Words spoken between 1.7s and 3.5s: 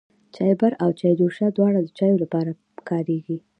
د چايو د پاره کاريږي.